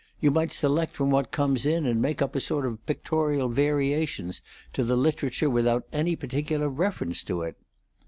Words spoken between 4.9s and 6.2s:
literature without any